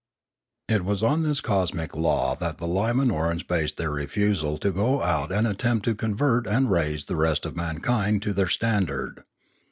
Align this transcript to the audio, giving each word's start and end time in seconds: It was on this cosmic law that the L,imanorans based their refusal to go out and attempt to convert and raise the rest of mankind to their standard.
It 0.67 0.83
was 0.83 1.03
on 1.03 1.21
this 1.21 1.41
cosmic 1.41 1.95
law 1.95 2.35
that 2.37 2.57
the 2.57 2.65
L,imanorans 2.65 3.47
based 3.47 3.77
their 3.77 3.91
refusal 3.91 4.57
to 4.57 4.71
go 4.71 5.03
out 5.03 5.31
and 5.31 5.45
attempt 5.45 5.85
to 5.85 5.93
convert 5.93 6.47
and 6.47 6.71
raise 6.71 7.05
the 7.05 7.15
rest 7.15 7.45
of 7.45 7.55
mankind 7.55 8.23
to 8.23 8.33
their 8.33 8.47
standard. 8.49 9.21